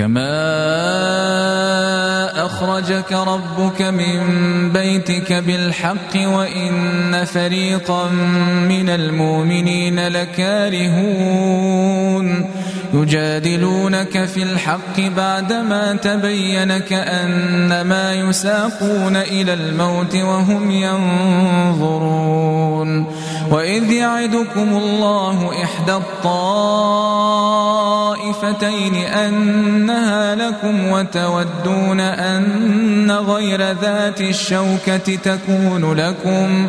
[0.00, 0.32] كما
[2.46, 4.18] أخرجك ربك من
[4.72, 8.08] بيتك بالحق وإن فريقا
[8.68, 11.60] من المؤمنين لكارهون
[12.94, 22.40] يجادلونك في الحق بعدما تبين كأنما يساقون إلى الموت وهم ينظرون
[23.50, 26.70] وإذ يعدكم الله إحدى الطائفتين
[29.90, 36.68] أنها لكم وتودون أن غير ذات الشوكة تكون لكم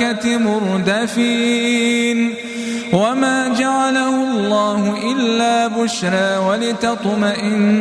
[0.00, 2.34] الملائكة مردفين
[2.92, 7.76] وما جعله الله إلا بشرى ولتطمئن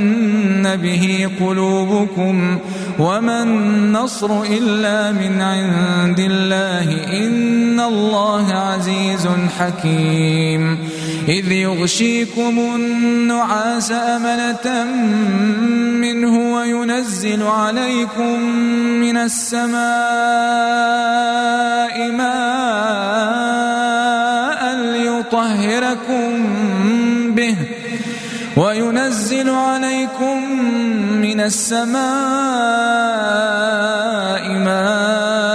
[0.76, 2.60] به قلوبكم
[3.00, 9.28] وما النصر إلا من عند الله إن الله عزيز
[9.60, 10.78] حكيم
[11.28, 14.84] إذ يغشيكم النعاس أمنة
[16.02, 18.40] منه وينزل عليكم
[19.02, 19.82] من السماء
[22.12, 23.16] ماء
[24.76, 26.46] ليطهركم
[27.36, 27.56] به
[28.58, 30.52] وينزل عليكم
[31.22, 31.96] من السماء
[34.50, 35.55] ماء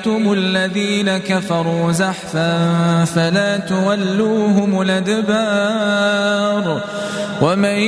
[0.00, 6.80] لقيتم الذين كفروا زحفا فلا تولوهم الأدبار
[7.42, 7.78] ومن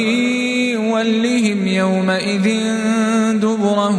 [0.77, 2.49] يولهم يومئذ
[3.41, 3.99] دبره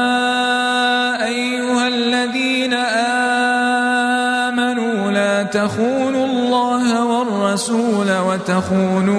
[5.71, 9.15] تخونوا الله والرسول وتخونوا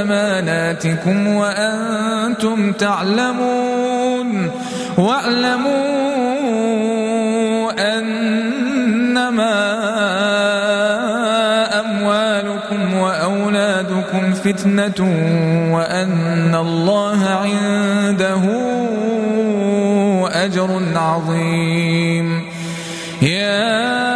[0.00, 4.50] أماناتكم وأنتم تعلمون
[4.98, 5.78] واعلموا
[7.98, 9.54] أنما
[11.80, 15.00] أموالكم وأولادكم فتنة
[15.74, 18.42] وأن الله عنده
[20.44, 22.42] أجر عظيم.
[23.22, 24.07] يا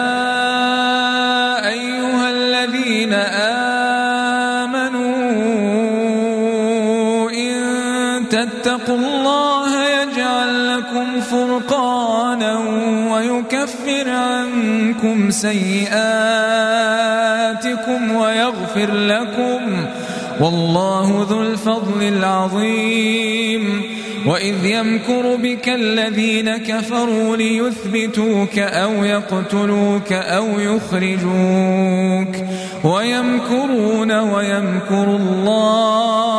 [15.33, 15.93] سيئاتكم
[18.13, 19.87] ويغفر لكم
[20.41, 23.83] والله ذو الفضل العظيم
[24.27, 32.37] وإذ يمكر بك الذين كفروا ليثبتوك أو يقتلوك أو يخرجوك
[32.85, 36.33] ويمكرون ويمكر الله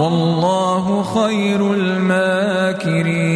[0.00, 3.35] والله خير الماكرين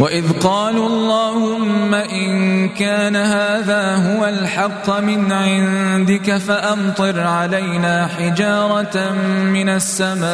[0.00, 9.12] وإذ قالوا اللهم إن كان هذا هو الحق من عندك فأمطر علينا حجارة
[9.44, 10.30] من السماء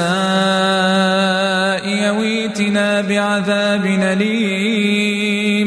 [2.07, 5.67] يويتنا بعذاب أليم.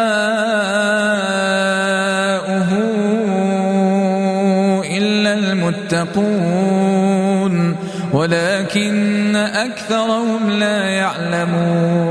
[6.01, 7.75] المتقون
[8.13, 12.10] ولكن أكثرهم لا يعلمون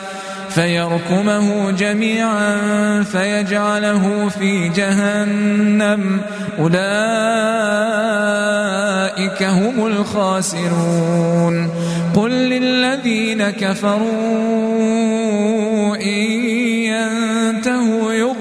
[0.55, 2.57] فيركمه جميعا
[3.03, 6.21] فيجعله في جهنم.
[6.59, 6.81] أولئك
[9.43, 11.69] هم الخاسرون.
[12.15, 14.01] قل للذين كفروا
[15.95, 16.21] إن
[16.91, 18.13] ينتهوا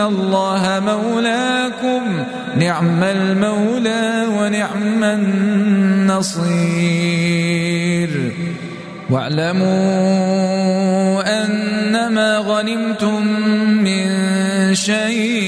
[0.00, 2.24] الله مولاكم
[2.56, 6.48] نعم المولى ونعم النصير
[9.10, 10.38] واعلموا
[11.44, 13.26] أنما غنمتم
[13.84, 14.08] من
[14.74, 15.47] شيء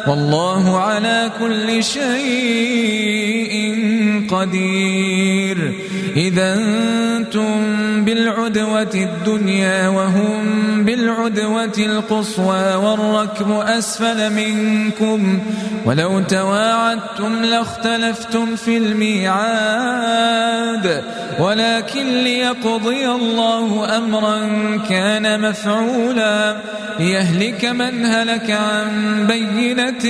[0.07, 3.55] والله على كل شيء
[4.29, 5.74] قدير.
[6.15, 7.55] إذا أنتم
[8.05, 10.41] بالعدوة الدنيا وهم
[10.86, 15.39] بالعدوة القصوى والركب أسفل منكم.
[15.86, 20.14] ولو تواعدتم لاختلفتم في الميعاد.
[21.39, 24.39] ولكن ليقضي الله أمرا
[24.89, 26.58] كان مفعولا.
[27.00, 30.06] ليهلك من هلك عن بينة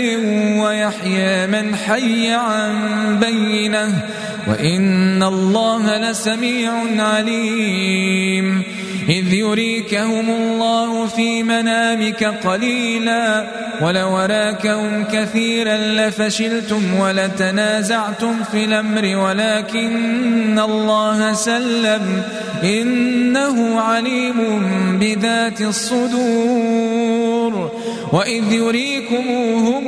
[0.63, 2.73] ويحيى من حي عن
[3.19, 4.01] بينة.
[4.47, 8.63] وإن الله لسميع عليم.
[9.09, 13.45] إذ يريكهم الله في منامك قليلا
[13.81, 22.23] ولو راكهم كثيرا لفشلتم ولتنازعتم في الأمر ولكن الله سلم
[22.63, 24.39] إنه عليم
[24.99, 27.25] بذات الصدور
[28.13, 29.87] وإذ يريكموهم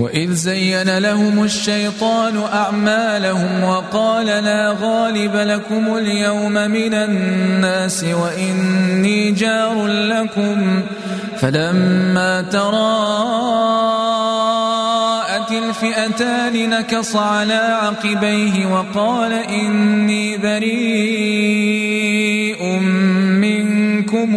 [0.00, 10.82] وإذ زين لهم الشيطان أعمالهم وقال لا غالب لكم اليوم من الناس وإني جار لكم
[11.38, 12.70] فلما تراءت
[15.52, 21.80] الفئتان نكص على عقبيه وقال إني بريء
[23.40, 24.36] منكم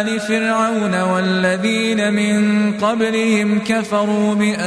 [0.00, 4.60] آل فرعون والذين من قبلهم كفروا بآيات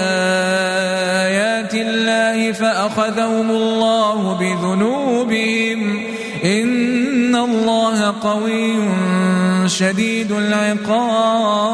[1.74, 6.04] الله فأخذهم الله بذنوبهم.
[6.46, 8.74] إن الله قوي
[9.68, 11.74] شديد العقاب.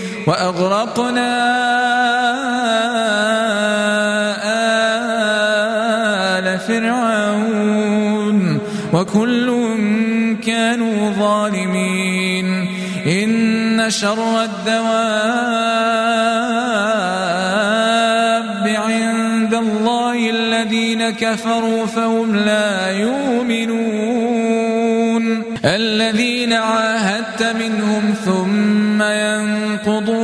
[0.27, 1.31] وأغرقنا
[6.39, 8.59] آل فرعون
[8.93, 9.51] وكل
[10.45, 12.67] كانوا ظالمين
[13.05, 14.91] إن شر الدواب
[18.67, 24.31] عند الله الذين كفروا فهم لا يؤمنون
[25.65, 30.00] الذين عاهدت منهم ثم ينقضون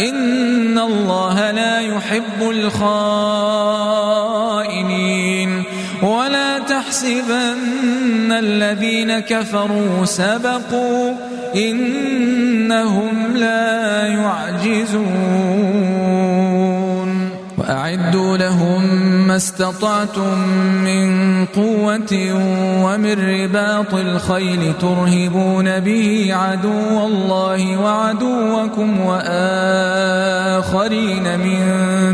[0.00, 3.78] إن الله لا يحب الخائنين
[6.02, 11.14] ولا تحسبن الذين كفروا سبقوا
[11.56, 15.08] إنهم لا يعجزون
[17.58, 19.07] وأعدوا لهم
[19.38, 20.38] استطعتم
[20.84, 21.06] من
[21.46, 22.12] قوة
[22.84, 30.18] ومن رباط الخيل ترهبون به عدو الله وعدوكم وآخرين
[31.38, 31.60] من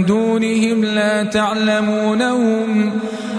[0.04, 2.90] دونهم لا تعلمونهم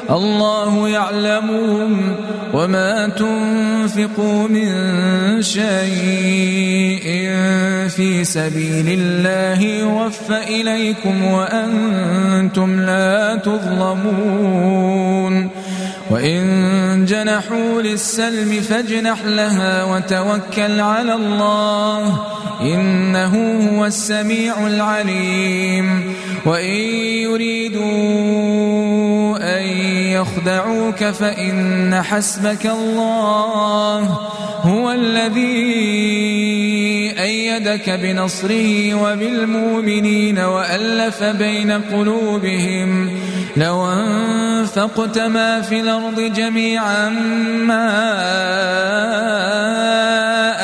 [0.10, 2.16] الله يعلمهم
[2.54, 4.72] وما تنفقوا من
[5.42, 7.06] شيء
[7.90, 14.86] في سبيل الله يوفى إليكم وأنتم لا تظلمون.
[16.12, 22.22] وإن جنحوا للسلم فاجنح لها وتوكل على الله
[22.62, 26.14] إنه هو السميع العليم.
[26.46, 26.80] وإن
[27.26, 27.86] يريدوا
[29.42, 34.00] أن يخدعوك فإن حسبك الله
[34.62, 35.46] هو الذي
[37.20, 43.10] أيدك بنصره وبالمؤمنين وألف بين قلوبهم
[43.58, 47.10] لو أنفقت ما في الأرض جميعا
[47.68, 48.16] ما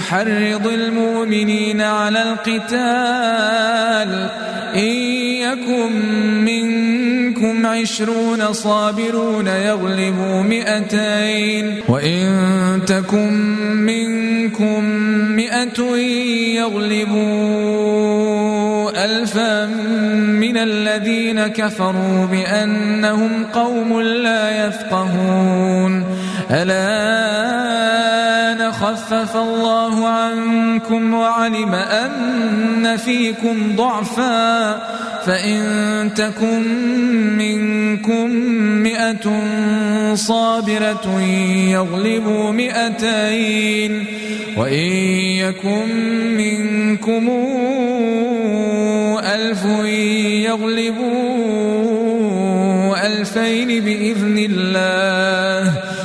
[0.00, 4.10] أحرض المؤمنين على القتال.
[4.74, 4.92] إن
[5.44, 5.92] يكن
[6.44, 11.82] منكم عشرون صابرون يغلبوا مئتين.
[11.88, 12.26] وإن
[12.86, 13.32] تكن
[13.76, 14.84] منكم
[15.36, 15.80] مئة
[16.56, 17.84] يغلبوا
[19.04, 19.66] ألفا
[20.40, 26.04] من الذين كفروا بأنهم قوم لا يفقهون.
[26.50, 28.29] الآن
[28.72, 34.80] خفف الله عنكم وعلم أن فيكم ضعفا
[35.26, 36.62] فإن تكن
[37.38, 38.30] منكم
[38.82, 39.40] مئة
[40.14, 41.20] صابرة
[41.70, 44.06] يغلبوا مئتين
[44.56, 44.92] وإن
[45.38, 45.88] يكن
[46.36, 47.30] منكم
[49.24, 49.64] ألف
[50.44, 51.40] يغلبوا
[53.06, 55.89] ألفين بإذن الله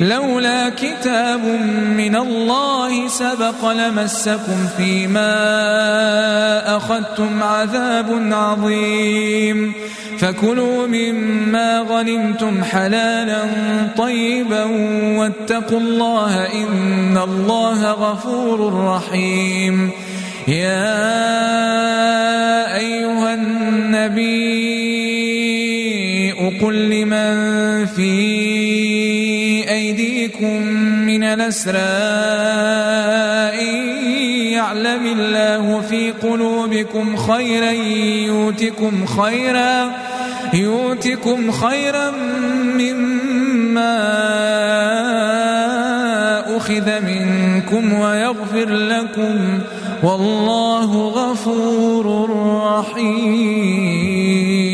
[0.00, 1.44] لولا كتاب
[1.96, 5.32] من الله سبق لمسكم فيما
[6.76, 9.72] أخذتم عذاب عظيم.
[10.18, 13.42] فكلوا مما غنمتم حلالا
[13.96, 14.64] طيبا
[15.18, 19.90] واتقوا الله إن الله غفور رحيم.
[20.48, 20.94] يا
[22.76, 24.54] أيها النبي
[26.62, 28.34] قل لمن في
[29.74, 30.62] أيديكم
[31.06, 31.78] من الأسرى
[34.52, 37.70] يعلم الله في قلوبكم خيرا
[38.30, 39.90] يؤتكم خيرا
[40.54, 42.10] يؤتكم خيرا
[42.78, 43.94] مما
[46.56, 49.60] أخذ منكم ويغفر لكم.
[50.02, 52.30] والله غفور
[52.64, 54.73] رحيم.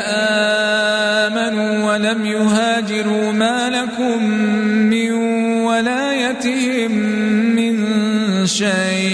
[1.30, 4.24] آمنوا ولم يهاجروا ما لكم
[4.90, 5.12] من
[5.64, 6.92] ولايتهم
[7.56, 7.74] من
[8.46, 9.13] شيء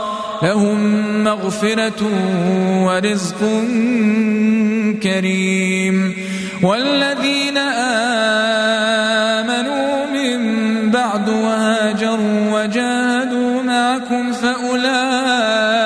[0.43, 2.01] لهم مغفرة
[2.85, 3.39] ورزق
[5.03, 6.13] كريم.
[6.63, 7.57] والذين
[9.37, 10.39] آمنوا من
[10.91, 15.81] بعد وهاجروا وجاهدوا معكم فأولئك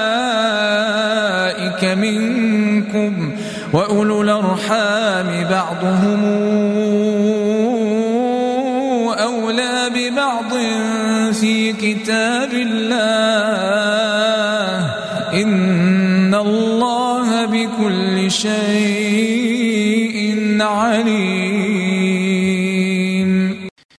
[1.66, 3.32] أولئك منكم
[3.74, 6.24] وأولو الأرحام بعضهم